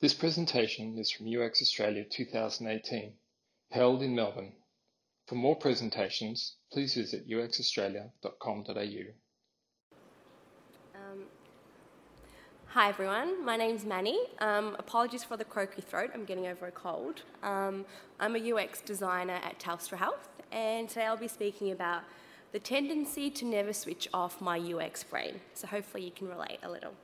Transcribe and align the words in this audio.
This 0.00 0.14
presentation 0.14 0.96
is 0.96 1.10
from 1.10 1.26
UX 1.26 1.60
Australia 1.60 2.04
2018, 2.08 3.14
held 3.72 4.00
in 4.00 4.14
Melbourne. 4.14 4.52
For 5.26 5.34
more 5.34 5.56
presentations, 5.56 6.54
please 6.72 6.94
visit 6.94 7.28
uxaustralia.com.au. 7.28 8.74
Um, 10.94 11.24
hi 12.66 12.88
everyone, 12.90 13.44
my 13.44 13.56
name's 13.56 13.84
Manny. 13.84 14.20
Um, 14.38 14.76
apologies 14.78 15.24
for 15.24 15.36
the 15.36 15.44
croaky 15.44 15.82
throat, 15.82 16.12
I'm 16.14 16.24
getting 16.24 16.46
over 16.46 16.68
a 16.68 16.70
cold. 16.70 17.22
Um, 17.42 17.84
I'm 18.20 18.36
a 18.36 18.52
UX 18.52 18.80
designer 18.80 19.40
at 19.42 19.58
Telstra 19.58 19.98
Health, 19.98 20.28
and 20.52 20.88
today 20.88 21.06
I'll 21.06 21.16
be 21.16 21.26
speaking 21.26 21.72
about 21.72 22.02
the 22.52 22.60
tendency 22.60 23.30
to 23.30 23.44
never 23.44 23.72
switch 23.72 24.08
off 24.14 24.40
my 24.40 24.60
UX 24.60 25.02
brain. 25.02 25.40
So 25.54 25.66
hopefully 25.66 26.04
you 26.04 26.12
can 26.12 26.28
relate 26.28 26.60
a 26.62 26.70
little. 26.70 26.94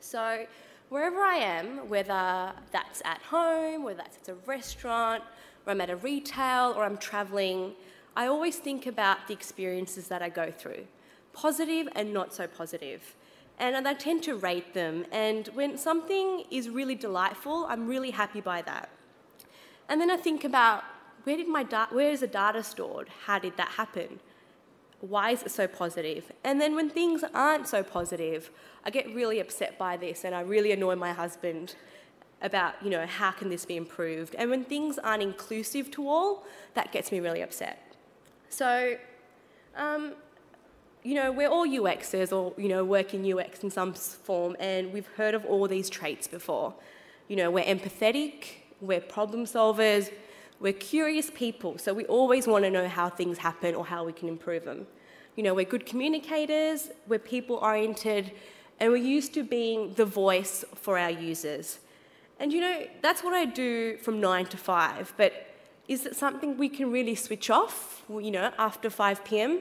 So 0.00 0.46
wherever 0.88 1.20
I 1.20 1.36
am, 1.36 1.88
whether 1.88 2.52
that's 2.72 3.02
at 3.04 3.20
home, 3.22 3.82
whether 3.82 3.98
that's 3.98 4.18
at 4.22 4.28
a 4.28 4.36
restaurant, 4.46 5.22
or 5.66 5.72
I'm 5.72 5.80
at 5.80 5.90
a 5.90 5.96
retail, 5.96 6.74
or 6.76 6.84
I'm 6.84 6.98
traveling, 6.98 7.72
I 8.16 8.26
always 8.26 8.56
think 8.56 8.86
about 8.86 9.26
the 9.26 9.34
experiences 9.34 10.08
that 10.08 10.22
I 10.22 10.28
go 10.28 10.50
through, 10.50 10.86
positive 11.32 11.88
and 11.94 12.12
not 12.12 12.32
so 12.32 12.46
positive. 12.46 13.16
And 13.58 13.86
I 13.86 13.94
tend 13.94 14.22
to 14.24 14.36
rate 14.36 14.74
them. 14.74 15.06
And 15.12 15.48
when 15.48 15.78
something 15.78 16.44
is 16.50 16.68
really 16.68 16.96
delightful, 16.96 17.66
I'm 17.68 17.86
really 17.86 18.10
happy 18.10 18.40
by 18.40 18.62
that. 18.62 18.88
And 19.88 20.00
then 20.00 20.10
I 20.10 20.16
think 20.16 20.44
about 20.44 20.82
where 21.24 21.36
did 21.36 21.48
my 21.48 21.62
da- 21.62 21.88
where 21.90 22.10
is 22.10 22.20
the 22.20 22.26
data 22.26 22.62
stored? 22.62 23.08
How 23.26 23.38
did 23.38 23.56
that 23.56 23.68
happen? 23.68 24.20
Why 25.08 25.30
is 25.30 25.42
it 25.42 25.50
so 25.50 25.66
positive? 25.66 26.32
And 26.44 26.60
then 26.60 26.74
when 26.74 26.88
things 26.88 27.22
aren't 27.34 27.68
so 27.68 27.82
positive, 27.82 28.50
I 28.84 28.90
get 28.90 29.14
really 29.14 29.38
upset 29.38 29.78
by 29.78 29.96
this 29.96 30.24
and 30.24 30.34
I 30.34 30.40
really 30.40 30.72
annoy 30.72 30.96
my 30.96 31.12
husband 31.12 31.74
about, 32.40 32.74
you 32.82 32.90
know, 32.90 33.04
how 33.04 33.30
can 33.30 33.50
this 33.50 33.66
be 33.66 33.76
improved? 33.76 34.34
And 34.34 34.50
when 34.50 34.64
things 34.64 34.98
aren't 34.98 35.22
inclusive 35.22 35.90
to 35.92 36.08
all, 36.08 36.46
that 36.72 36.90
gets 36.90 37.12
me 37.12 37.20
really 37.20 37.42
upset. 37.42 37.96
So, 38.48 38.96
um, 39.76 40.14
you 41.02 41.14
know, 41.14 41.30
we're 41.30 41.48
all 41.48 41.66
UXers 41.66 42.32
or, 42.32 42.58
you 42.60 42.68
know, 42.68 42.82
work 42.82 43.12
in 43.12 43.30
UX 43.30 43.62
in 43.62 43.70
some 43.70 43.92
form, 43.92 44.56
and 44.58 44.90
we've 44.92 45.08
heard 45.16 45.34
of 45.34 45.44
all 45.44 45.68
these 45.68 45.90
traits 45.90 46.26
before. 46.26 46.72
You 47.28 47.36
know, 47.36 47.50
we're 47.50 47.64
empathetic, 47.64 48.46
we're 48.80 49.00
problem 49.00 49.44
solvers, 49.44 50.10
we're 50.64 50.72
curious 50.72 51.30
people, 51.34 51.76
so 51.76 51.92
we 51.92 52.06
always 52.06 52.46
want 52.46 52.64
to 52.64 52.70
know 52.70 52.88
how 52.88 53.10
things 53.10 53.36
happen 53.36 53.74
or 53.74 53.84
how 53.84 54.02
we 54.02 54.14
can 54.14 54.30
improve 54.30 54.64
them. 54.64 54.86
You 55.36 55.42
know, 55.42 55.52
we're 55.52 55.66
good 55.66 55.84
communicators, 55.84 56.88
we're 57.06 57.18
people 57.18 57.56
oriented, 57.56 58.32
and 58.80 58.90
we're 58.90 58.96
used 58.96 59.34
to 59.34 59.44
being 59.44 59.92
the 59.92 60.06
voice 60.06 60.64
for 60.74 60.98
our 60.98 61.10
users. 61.10 61.80
And 62.40 62.50
you 62.50 62.62
know, 62.62 62.86
that's 63.02 63.22
what 63.22 63.34
I 63.34 63.44
do 63.44 63.98
from 63.98 64.22
nine 64.22 64.46
to 64.46 64.56
five, 64.56 65.12
but 65.18 65.32
is 65.86 66.06
it 66.06 66.16
something 66.16 66.56
we 66.56 66.70
can 66.70 66.90
really 66.90 67.14
switch 67.14 67.50
off, 67.50 68.02
you 68.08 68.30
know, 68.30 68.50
after 68.58 68.88
5 68.88 69.22
p.m.? 69.22 69.60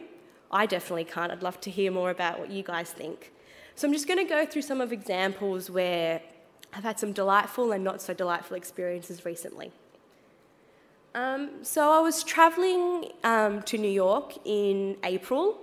I 0.53 0.65
definitely 0.65 1.03
can't. 1.03 1.33
I'd 1.33 1.43
love 1.43 1.59
to 1.61 1.69
hear 1.69 1.91
more 1.91 2.11
about 2.11 2.39
what 2.39 2.49
you 2.49 2.63
guys 2.63 2.91
think. 2.91 3.33
So 3.75 3.89
I'm 3.89 3.93
just 3.93 4.07
going 4.07 4.25
to 4.25 4.29
go 4.37 4.45
through 4.45 4.61
some 4.61 4.79
of 4.79 4.93
examples 4.93 5.69
where 5.69 6.21
I've 6.71 6.83
had 6.83 6.97
some 6.97 7.11
delightful 7.11 7.73
and 7.73 7.83
not 7.83 8.01
so 8.01 8.13
delightful 8.13 8.55
experiences 8.55 9.25
recently. 9.25 9.73
Um, 11.15 11.49
so 11.61 11.91
I 11.91 11.99
was 11.99 12.23
traveling 12.23 13.11
um, 13.23 13.61
to 13.63 13.77
New 13.77 13.91
York 13.91 14.33
in 14.45 14.97
April. 15.03 15.59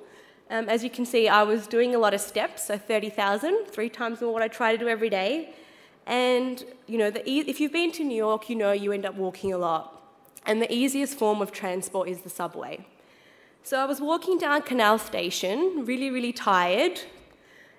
Um, 0.49 0.69
as 0.69 0.85
you 0.85 0.91
can 0.91 1.05
see, 1.05 1.29
I 1.29 1.43
was 1.43 1.67
doing 1.67 1.93
a 1.93 1.99
lot 1.99 2.15
of 2.15 2.21
steps, 2.21 2.67
so 2.69 2.79
30,000, 2.79 3.67
three 3.67 3.89
times 3.89 4.21
more 4.21 4.33
what 4.33 4.43
I 4.43 4.49
try 4.49 4.71
to 4.71 4.79
do 4.79 4.87
every 4.87 5.11
day. 5.11 5.53
And, 6.07 6.65
you 6.87 6.99
know, 6.99 7.11
the 7.11 7.29
e 7.29 7.41
if 7.41 7.59
you've 7.61 7.73
been 7.73 7.91
to 7.93 8.05
New 8.05 8.17
York, 8.17 8.49
you 8.49 8.55
know 8.55 8.71
you 8.71 8.93
end 8.93 9.05
up 9.05 9.17
walking 9.17 9.53
a 9.53 9.59
lot. 9.59 9.85
And 10.47 10.63
the 10.63 10.73
easiest 10.73 11.19
form 11.19 11.43
of 11.43 11.51
transport 11.51 12.09
is 12.09 12.21
the 12.21 12.31
subway. 12.31 12.87
So 13.65 13.79
I 13.79 13.87
was 13.87 14.01
walking 14.01 14.39
down 14.39 14.63
Canal 14.63 14.99
Station, 14.99 15.85
really, 15.85 16.11
really 16.11 16.33
tired, 16.33 17.01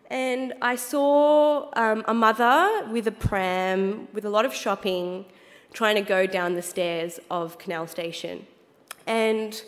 and 0.09 0.53
I 0.61 0.75
saw 0.75 1.69
um, 1.73 2.03
a 2.05 2.13
mother 2.13 2.85
with 2.91 3.07
a 3.07 3.13
pram, 3.13 4.09
with 4.13 4.25
a 4.25 4.29
lot 4.29 4.45
of 4.45 4.53
shopping, 4.53 5.25
trying 5.73 5.95
to 5.95 6.01
go 6.01 6.25
down 6.25 6.55
the 6.55 6.61
stairs 6.61 7.19
of 7.29 7.57
Canal 7.57 7.87
Station. 7.87 8.45
And, 9.07 9.61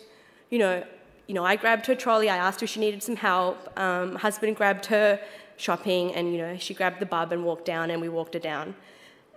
you 0.50 0.58
know, 0.58 0.84
you 1.26 1.34
know, 1.34 1.44
I 1.44 1.56
grabbed 1.56 1.86
her 1.86 1.94
trolley, 1.94 2.28
I 2.28 2.36
asked 2.36 2.60
her 2.60 2.64
if 2.64 2.70
she 2.70 2.80
needed 2.80 3.02
some 3.02 3.16
help. 3.16 3.78
Um, 3.78 4.16
husband 4.16 4.56
grabbed 4.56 4.86
her 4.86 5.18
shopping 5.56 6.14
and, 6.14 6.32
you 6.32 6.38
know, 6.38 6.56
she 6.58 6.74
grabbed 6.74 7.00
the 7.00 7.06
bub 7.06 7.32
and 7.32 7.44
walked 7.44 7.64
down 7.64 7.90
and 7.90 8.00
we 8.00 8.08
walked 8.08 8.34
her 8.34 8.40
down. 8.40 8.74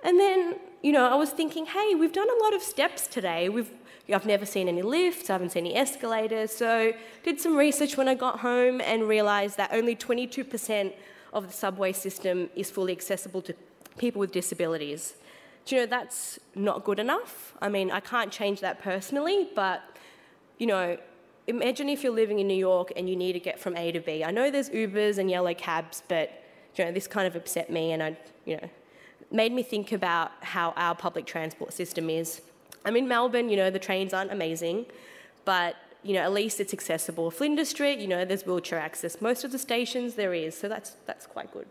And 0.03 0.19
then, 0.19 0.55
you 0.81 0.91
know, 0.91 1.07
I 1.07 1.15
was 1.15 1.29
thinking, 1.31 1.65
hey, 1.65 1.95
we've 1.95 2.13
done 2.13 2.29
a 2.29 2.43
lot 2.43 2.53
of 2.53 2.61
steps 2.61 3.07
today. 3.07 3.49
We've, 3.49 3.71
I've 4.13 4.25
never 4.25 4.45
seen 4.45 4.67
any 4.67 4.81
lifts, 4.81 5.29
I 5.29 5.33
haven't 5.33 5.51
seen 5.51 5.65
any 5.65 5.75
escalators. 5.75 6.51
So 6.51 6.93
did 7.23 7.39
some 7.39 7.55
research 7.55 7.97
when 7.97 8.07
I 8.07 8.15
got 8.15 8.39
home 8.39 8.81
and 8.81 9.07
realised 9.07 9.57
that 9.57 9.71
only 9.73 9.95
22% 9.95 10.93
of 11.33 11.47
the 11.47 11.53
subway 11.53 11.93
system 11.93 12.49
is 12.55 12.69
fully 12.69 12.91
accessible 12.91 13.41
to 13.43 13.55
people 13.97 14.19
with 14.19 14.31
disabilities. 14.31 15.15
Do 15.67 15.75
you 15.75 15.81
know, 15.81 15.87
that's 15.87 16.39
not 16.55 16.85
good 16.85 16.97
enough. 16.97 17.53
I 17.61 17.67
mean, 17.67 17.91
I 17.91 17.99
can't 17.99 18.31
change 18.31 18.61
that 18.61 18.81
personally, 18.81 19.49
but, 19.53 19.83
you 20.59 20.65
know, 20.65 20.97
imagine 21.45 21.89
if 21.89 22.03
you're 22.03 22.13
living 22.13 22.39
in 22.39 22.47
New 22.47 22.53
York 22.53 22.93
and 22.95 23.09
you 23.09 23.17
need 23.17 23.33
to 23.33 23.41
get 23.41 23.59
from 23.59 23.75
A 23.75 23.91
to 23.91 23.99
B. 23.99 24.23
I 24.23 24.31
know 24.31 24.49
there's 24.49 24.69
Ubers 24.69 25.17
and 25.17 25.29
yellow 25.29 25.53
cabs, 25.53 26.03
but, 26.07 26.31
you 26.75 26.85
know, 26.85 26.93
this 26.93 27.05
kind 27.05 27.27
of 27.27 27.35
upset 27.35 27.69
me 27.69 27.91
and 27.91 28.01
I, 28.01 28.17
you 28.45 28.55
know, 28.55 28.69
made 29.29 29.51
me 29.51 29.61
think 29.61 29.91
about 29.91 30.31
how 30.39 30.73
our 30.77 30.95
public 30.95 31.25
transport 31.25 31.73
system 31.73 32.09
is. 32.09 32.41
I'm 32.85 32.95
in 32.95 33.05
Melbourne, 33.05 33.49
you 33.49 33.57
know, 33.57 33.69
the 33.69 33.77
trains 33.77 34.13
aren't 34.13 34.31
amazing, 34.31 34.85
but 35.43 35.75
you 36.01 36.13
know, 36.13 36.21
at 36.21 36.31
least 36.31 36.61
it's 36.61 36.73
accessible. 36.73 37.29
Flinders 37.29 37.67
Street, 37.67 37.99
you 37.99 38.07
know, 38.07 38.23
there's 38.23 38.45
wheelchair 38.45 38.79
access. 38.79 39.19
Most 39.19 39.43
of 39.43 39.51
the 39.51 39.59
stations 39.59 40.15
there 40.15 40.33
is, 40.33 40.57
so 40.57 40.69
that's 40.69 40.91
that's 41.05 41.25
quite 41.25 41.51
good. 41.51 41.67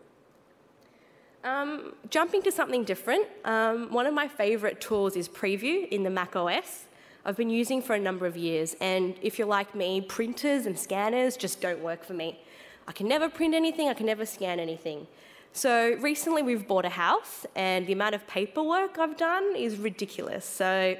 Um, 1.46 1.92
jumping 2.10 2.42
to 2.42 2.50
something 2.50 2.82
different, 2.82 3.24
um, 3.44 3.92
one 3.92 4.06
of 4.06 4.12
my 4.12 4.26
favourite 4.26 4.80
tools 4.80 5.14
is 5.14 5.28
Preview 5.28 5.88
in 5.90 6.02
the 6.02 6.10
Mac 6.10 6.34
OS. 6.34 6.86
I've 7.24 7.36
been 7.36 7.50
using 7.50 7.80
for 7.80 7.94
a 7.94 8.00
number 8.00 8.26
of 8.26 8.36
years, 8.36 8.74
and 8.80 9.14
if 9.22 9.38
you're 9.38 9.46
like 9.46 9.72
me, 9.72 10.00
printers 10.00 10.66
and 10.66 10.76
scanners 10.76 11.36
just 11.36 11.60
don't 11.60 11.78
work 11.78 12.02
for 12.02 12.14
me. 12.14 12.40
I 12.88 12.92
can 12.92 13.06
never 13.06 13.28
print 13.28 13.54
anything, 13.54 13.88
I 13.88 13.94
can 13.94 14.06
never 14.06 14.26
scan 14.26 14.58
anything. 14.58 15.06
So 15.52 15.94
recently 16.00 16.42
we've 16.42 16.66
bought 16.66 16.84
a 16.84 16.88
house, 16.88 17.46
and 17.54 17.86
the 17.86 17.92
amount 17.92 18.16
of 18.16 18.26
paperwork 18.26 18.98
I've 18.98 19.16
done 19.16 19.54
is 19.54 19.76
ridiculous. 19.76 20.44
So 20.44 20.96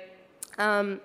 um, 0.59 1.01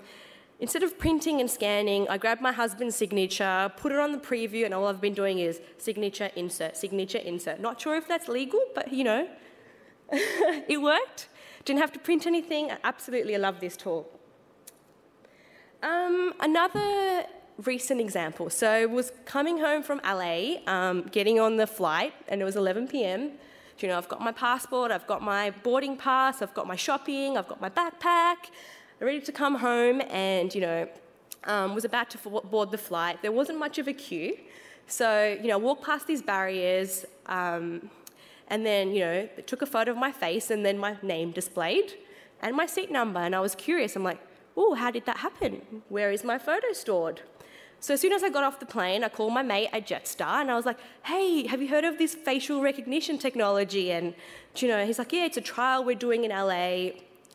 Instead 0.62 0.84
of 0.84 1.00
printing 1.00 1.42
and 1.42 1.50
scanning, 1.50 2.08
I 2.08 2.20
grabbed 2.20 2.40
my 2.40 2.52
husband's 2.52 2.96
signature, 2.96 3.72
put 3.78 3.92
it 3.92 3.98
on 3.98 4.12
the 4.12 4.20
preview, 4.20 4.64
and 4.64 4.76
all 4.76 4.86
I've 4.86 5.02
been 5.02 5.16
doing 5.16 5.40
is 5.40 5.60
signature, 5.80 6.30
insert, 6.36 6.78
signature, 6.78 7.18
insert. 7.18 7.60
Not 7.60 7.82
sure 7.82 7.96
if 7.96 8.08
that's 8.08 8.28
legal, 8.28 8.62
but 8.76 8.94
you 8.94 9.04
know, 9.04 9.28
it 10.12 10.80
worked. 10.80 11.30
Didn't 11.66 11.80
have 11.80 11.92
to 11.94 12.00
print 12.00 12.28
anything. 12.28 12.70
I 12.70 12.78
Absolutely, 12.84 13.36
love 13.40 13.60
this 13.60 13.76
tool. 13.76 14.08
Um, 15.82 16.36
another 16.40 17.26
recent 17.64 18.00
example. 18.00 18.52
So 18.52 18.88
was 18.88 19.12
coming 19.26 19.58
home 19.58 19.82
from 19.82 20.00
LA, 20.04 20.58
um, 20.68 21.08
getting 21.12 21.40
on 21.40 21.58
the 21.58 21.66
flight, 21.66 22.14
and 22.28 22.40
it 22.40 22.46
was 22.46 22.56
11 22.56 22.88
p.m. 22.88 23.32
Do 23.78 23.88
you 23.88 23.88
know, 23.88 23.98
I've 23.98 24.10
got 24.10 24.22
my 24.22 24.32
passport, 24.32 24.92
I've 24.92 25.08
got 25.08 25.24
my 25.24 25.50
boarding 25.64 25.98
pass, 25.98 26.44
I've 26.44 26.54
got 26.54 26.68
my 26.68 26.76
shopping, 26.76 27.36
I've 27.36 27.48
got 27.48 27.60
my 27.60 27.70
backpack 27.70 28.52
ready 29.06 29.22
to 29.22 29.31
come 29.31 29.56
home 29.56 30.01
and, 30.09 30.53
you 30.53 30.62
know, 30.62 30.88
um, 31.45 31.73
was 31.73 31.85
about 31.85 32.09
to 32.12 32.17
board 32.17 32.72
the 32.72 32.78
flight. 32.78 33.22
There 33.22 33.31
wasn't 33.31 33.59
much 33.59 33.78
of 33.78 33.88
a 33.88 33.94
queue. 33.94 34.38
So, 34.88 35.38
you 35.41 35.47
know, 35.47 35.57
walked 35.57 35.84
past 35.84 36.07
these 36.07 36.22
barriers 36.22 37.06
um, 37.25 37.89
and 38.47 38.66
then, 38.66 38.91
you 38.94 39.00
know, 39.00 39.29
took 39.47 39.62
a 39.62 39.66
photo 39.66 39.91
of 39.91 39.97
my 39.97 40.12
face 40.12 40.51
and 40.51 40.66
then 40.66 40.78
my 40.78 40.97
name 41.01 41.31
displayed 41.31 41.94
and 42.42 42.56
my 42.56 42.65
seat 42.65 42.92
number. 42.92 43.19
And 43.19 43.36
I 43.36 43.39
was 43.39 43.56
curious. 43.56 43.95
I'm 43.95 44.03
like, 44.03 44.19
oh, 44.57 44.74
how 44.75 44.92
did 44.92 45.06
that 45.06 45.18
happen? 45.18 45.83
Where 45.89 46.12
is 46.12 46.24
my 46.24 46.38
photo 46.38 46.74
stored? 46.74 47.21
So 47.80 47.95
as 47.95 48.01
soon 48.01 48.13
as 48.13 48.21
I 48.21 48.30
got 48.30 48.44
off 48.44 48.59
the 48.59 48.68
plane, 48.68 49.04
I 49.04 49.09
called 49.09 49.33
my 49.33 49.42
mate 49.42 49.69
at 49.74 49.88
Jetstar 49.88 50.42
and 50.42 50.51
I 50.51 50.56
was 50.56 50.68
like, 50.68 50.77
hey, 51.04 51.47
have 51.47 51.63
you 51.63 51.68
heard 51.68 51.83
of 51.83 51.97
this 51.97 52.13
facial 52.13 52.62
recognition 52.62 53.18
technology? 53.18 53.92
And, 53.92 54.13
you 54.57 54.68
know, 54.68 54.86
he's 54.86 55.00
like, 55.00 55.12
yeah, 55.12 55.25
it's 55.25 55.38
a 55.38 55.42
trial 55.42 55.83
we're 55.83 55.95
doing 55.95 56.24
in 56.24 56.30
LA. 56.30 56.92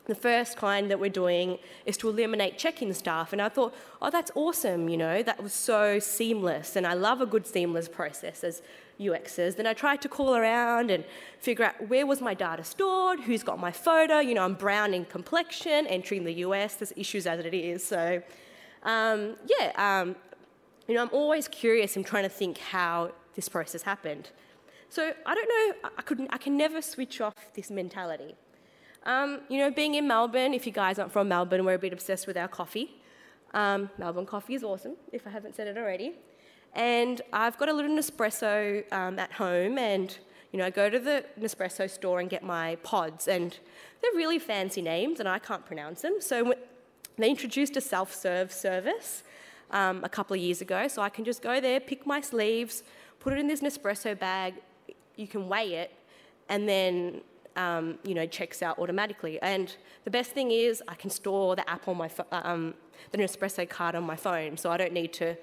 The 0.07 0.15
first 0.15 0.57
kind 0.57 0.91
that 0.91 1.01
we're 1.01 1.11
doing 1.11 1.59
is 1.85 1.97
to 1.99 2.09
eliminate 2.09 2.59
check-in 2.59 2.95
staff. 2.95 3.33
And 3.33 3.43
I 3.43 3.49
thought, 3.49 3.75
oh, 4.01 4.11
that's 4.11 4.31
awesome, 4.35 4.89
you 4.89 4.97
know, 4.97 5.23
that 5.23 5.43
was 5.43 5.53
so 5.53 5.99
seamless. 5.99 6.77
And 6.77 6.87
I 6.87 6.95
love 6.95 7.21
a 7.21 7.27
good 7.27 7.47
seamless 7.47 7.89
process 7.89 8.45
as 8.45 8.63
UXers. 9.01 9.57
Then 9.57 9.67
I 9.67 9.73
tried 9.73 10.01
to 10.03 10.09
call 10.09 10.37
around 10.37 10.91
and 10.91 11.05
figure 11.41 11.65
out 11.65 11.89
where 11.89 12.07
was 12.07 12.21
my 12.21 12.35
data 12.35 12.63
stored, 12.63 13.21
who's 13.21 13.43
got 13.43 13.59
my 13.59 13.73
photo. 13.73 14.21
You 14.21 14.35
know, 14.35 14.45
I'm 14.45 14.55
brown 14.55 14.95
in 14.95 15.05
complexion, 15.07 15.87
entering 15.89 16.25
the 16.25 16.35
US, 16.35 16.77
there's 16.77 16.93
issues 16.97 17.27
as 17.27 17.41
it 17.41 17.53
is. 17.53 17.85
So, 17.85 18.23
um, 18.85 19.37
yeah, 19.47 19.73
um, 19.75 20.15
you 20.87 20.95
know, 20.95 21.03
I'm 21.03 21.11
always 21.13 21.49
curious 21.49 21.97
and 21.97 22.07
trying 22.07 22.23
to 22.23 22.29
think 22.29 22.59
how 22.59 23.11
this 23.35 23.49
process 23.49 23.83
happened. 23.83 24.31
So 24.89 25.13
I 25.27 25.35
don't 25.35 25.49
know, 25.49 25.91
I, 25.99 26.03
couldn't, 26.03 26.29
I 26.33 26.39
can 26.39 26.57
never 26.57 26.81
switch 26.81 27.21
off 27.21 27.35
this 27.55 27.71
mentality. 27.71 28.37
Um, 29.07 29.43
you 29.49 29.59
know, 29.59 29.71
being 29.71 29.95
in 29.95 30.09
Melbourne, 30.09 30.53
if 30.53 30.67
you 30.67 30.73
guys 30.73 30.99
aren't 30.99 31.13
from 31.13 31.29
Melbourne, 31.29 31.65
we're 31.65 31.75
a 31.75 31.79
bit 31.79 31.93
obsessed 31.93 32.27
with 32.27 32.37
our 32.37 32.49
coffee. 32.49 32.91
Um, 33.55 33.89
Melbourne 33.99 34.27
coffee 34.27 34.55
is 34.55 34.65
awesome, 34.65 34.97
if 35.13 35.29
I 35.29 35.31
haven't 35.31 35.55
said 35.55 35.69
it 35.69 35.79
already. 35.79 36.15
And 36.75 37.23
I've 37.33 37.57
got 37.57 37.69
a 37.69 37.73
little 37.73 37.97
Nespresso 37.97 38.93
um, 38.93 39.21
at 39.21 39.31
home, 39.31 39.79
and 39.79 40.19
you 40.51 40.59
know, 40.59 40.67
I 40.67 40.71
go 40.71 40.91
to 40.91 40.99
the 40.99 41.25
Nespresso 41.41 41.89
store 41.89 42.19
and 42.19 42.29
get 42.29 42.43
my 42.43 42.77
pods, 42.83 43.29
and 43.29 43.57
they're 44.03 44.11
really 44.17 44.41
fancy 44.41 44.83
names, 44.83 45.21
and 45.21 45.29
I 45.29 45.39
can't 45.39 45.65
pronounce 45.65 46.03
them. 46.03 46.17
So 46.19 46.53
they 47.17 47.31
introduced 47.31 47.77
a 47.77 47.81
self-serve 47.81 48.53
service 48.53 49.23
um, 49.71 50.03
a 50.03 50.09
couple 50.09 50.35
of 50.35 50.41
years 50.43 50.61
ago, 50.61 50.89
so 50.89 51.01
I 51.01 51.11
can 51.11 51.25
just 51.25 51.43
go 51.43 51.61
there, 51.61 51.79
pick 51.79 52.07
my 52.07 52.21
sleeves, 52.21 52.83
put 53.21 53.35
it 53.35 53.39
in 53.39 53.47
this 53.47 53.61
Nespresso 53.61 54.19
bag. 54.19 54.55
You 55.15 55.29
can 55.29 55.49
weigh 55.49 55.75
it, 55.75 55.93
and 56.49 56.69
then 56.69 57.21
um, 57.57 57.99
you 58.05 58.15
know 58.15 58.27
checks 58.27 58.63
out 58.63 58.79
automatically. 58.79 59.41
And 59.43 59.75
the 60.05 60.11
best 60.11 60.33
thing 60.33 60.51
is 60.51 60.83
I 60.89 60.95
can 60.95 61.11
store 61.11 61.57
the 61.57 61.69
app 61.69 61.89
on 61.89 61.97
my 61.97 62.11
um, 62.33 62.75
the 63.11 63.19
Nespresso 63.19 63.69
card 63.69 63.95
on 63.95 64.05
my 64.05 64.17
phone, 64.17 64.57
so 64.57 64.71
I 64.71 64.77
don't 64.77 64.93
need 64.93 65.13
to 65.15 65.37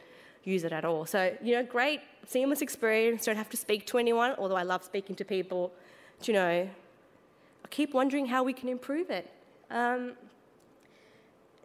use 0.44 0.64
it 0.64 0.74
at 0.74 0.86
all. 0.86 1.06
So 1.06 1.36
you 1.42 1.56
know, 1.56 1.64
great 1.64 2.02
seamless 2.28 2.62
experience. 2.62 3.26
Don't 3.26 3.36
have 3.36 3.50
to 3.50 3.58
speak 3.58 3.86
to 3.88 3.98
anyone, 3.98 4.36
although 4.38 4.56
I 4.56 4.64
love 4.64 4.84
speaking 4.84 5.16
to 5.18 5.26
people. 5.26 5.72
But, 6.18 6.28
you 6.28 6.34
know, 6.34 6.70
I 7.64 7.68
keep 7.70 7.94
wondering 7.94 8.28
how 8.28 8.44
we 8.44 8.54
can 8.54 8.70
improve 8.70 9.10
it. 9.10 9.30
Um, 9.70 10.14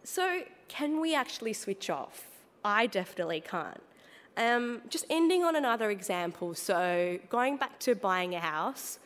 so 0.03 0.41
can 0.67 0.99
we 0.99 1.15
actually 1.15 1.53
switch 1.53 1.89
off? 1.89 2.27
I 2.63 2.87
definitely 2.87 3.41
can't. 3.41 3.81
Um, 4.37 4.81
just 4.89 5.05
ending 5.09 5.43
on 5.43 5.55
another 5.55 5.91
example. 5.91 6.53
So 6.55 7.19
going 7.29 7.57
back 7.57 7.79
to 7.79 7.95
buying 7.95 8.35
a 8.35 8.39
house, 8.39 8.99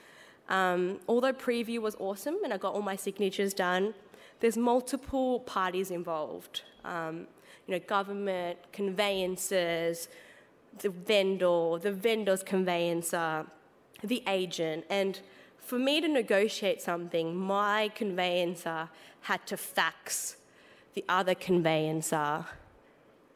um, 0.49 0.99
although 1.07 1.33
preview 1.33 1.79
was 1.79 1.95
awesome 1.99 2.37
and 2.43 2.53
I 2.53 2.57
got 2.57 2.73
all 2.73 2.81
my 2.81 2.95
signatures 2.95 3.53
done, 3.53 3.93
there's 4.39 4.57
multiple 4.57 5.39
parties 5.41 5.89
involved. 5.91 6.63
Um, 6.83 7.27
you 7.67 7.73
know, 7.75 7.79
government, 7.79 8.57
conveyancers, 8.73 10.09
the 10.79 10.89
vendor, 10.89 11.77
the 11.79 11.91
vendor's 11.91 12.43
conveyancer, 12.43 13.45
the 14.03 14.21
agent. 14.27 14.85
And 14.89 15.19
for 15.59 15.79
me 15.79 16.01
to 16.01 16.07
negotiate 16.07 16.81
something, 16.81 17.35
my 17.35 17.89
conveyancer 17.95 18.89
had 19.21 19.47
to 19.47 19.55
fax 19.55 20.35
the 20.93 21.05
other 21.07 21.35
conveyancer 21.35 22.45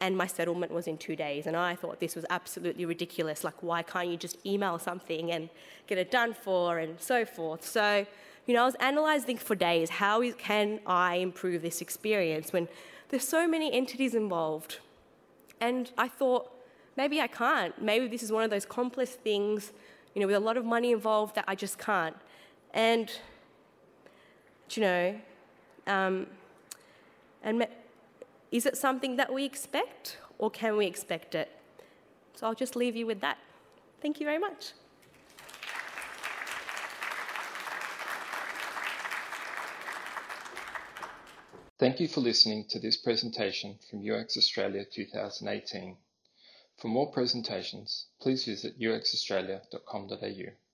and 0.00 0.16
my 0.16 0.26
settlement 0.26 0.72
was 0.72 0.86
in 0.86 0.96
two 0.96 1.16
days. 1.16 1.46
And 1.46 1.56
I 1.56 1.74
thought 1.74 2.00
this 2.00 2.14
was 2.14 2.24
absolutely 2.30 2.84
ridiculous. 2.84 3.44
Like, 3.44 3.62
why 3.62 3.82
can't 3.82 4.08
you 4.08 4.16
just 4.16 4.36
email 4.46 4.78
something 4.78 5.32
and 5.32 5.48
get 5.86 5.98
it 5.98 6.10
done 6.10 6.34
for, 6.34 6.78
and 6.78 7.00
so 7.00 7.24
forth? 7.24 7.66
So, 7.66 8.06
you 8.46 8.54
know, 8.54 8.62
I 8.62 8.66
was 8.66 8.76
analyzing 8.76 9.38
for 9.38 9.54
days 9.54 9.90
how 9.90 10.30
can 10.32 10.80
I 10.86 11.16
improve 11.16 11.62
this 11.62 11.80
experience 11.80 12.52
when 12.52 12.68
there's 13.08 13.26
so 13.26 13.48
many 13.48 13.72
entities 13.72 14.14
involved. 14.14 14.78
And 15.60 15.90
I 15.98 16.08
thought, 16.08 16.52
maybe 16.96 17.20
I 17.20 17.26
can't. 17.26 17.80
Maybe 17.80 18.06
this 18.06 18.22
is 18.22 18.30
one 18.30 18.44
of 18.44 18.50
those 18.50 18.64
complex 18.64 19.12
things, 19.12 19.72
you 20.14 20.20
know, 20.20 20.26
with 20.26 20.36
a 20.36 20.40
lot 20.40 20.56
of 20.56 20.64
money 20.64 20.92
involved 20.92 21.34
that 21.34 21.44
I 21.48 21.54
just 21.54 21.78
can't. 21.78 22.16
And, 22.72 23.10
you 24.70 24.82
know, 24.82 25.20
um, 25.86 26.26
and 27.42 27.66
is 28.50 28.66
it 28.66 28.76
something 28.76 29.16
that 29.16 29.32
we 29.32 29.44
expect 29.44 30.18
or 30.38 30.50
can 30.50 30.76
we 30.76 30.86
expect 30.86 31.34
it? 31.34 31.50
So 32.34 32.46
I'll 32.46 32.54
just 32.54 32.76
leave 32.76 32.96
you 32.96 33.06
with 33.06 33.20
that. 33.20 33.38
Thank 34.00 34.20
you 34.20 34.26
very 34.26 34.38
much. 34.38 34.72
Thank 41.78 42.00
you 42.00 42.08
for 42.08 42.20
listening 42.20 42.64
to 42.70 42.80
this 42.80 42.96
presentation 42.96 43.78
from 43.88 44.00
UX 44.00 44.36
Australia 44.36 44.84
2018. 44.84 45.96
For 46.78 46.88
more 46.88 47.12
presentations, 47.12 48.06
please 48.20 48.44
visit 48.44 48.80
uxaustralia.com.au. 48.80 50.67